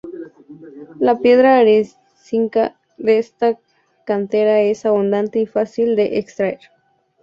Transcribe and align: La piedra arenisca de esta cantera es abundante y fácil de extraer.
La 0.99 1.19
piedra 1.19 1.57
arenisca 1.57 2.75
de 2.97 3.19
esta 3.19 3.59
cantera 4.03 4.59
es 4.61 4.83
abundante 4.87 5.37
y 5.37 5.45
fácil 5.45 5.95
de 5.95 6.17
extraer. 6.17 6.59